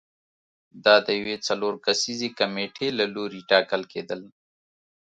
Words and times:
دا 0.85 0.95
د 1.05 1.07
یوې 1.19 1.37
څلور 1.47 1.73
کسیزې 1.85 2.29
کمېټې 2.39 2.87
له 2.99 3.05
لوري 3.13 3.41
ټاکل 3.51 3.81
کېدل 3.93 4.21